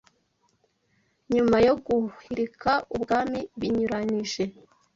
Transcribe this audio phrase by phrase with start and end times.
[1.33, 4.43] Nyuma yo guhirika ubwami binyuranyije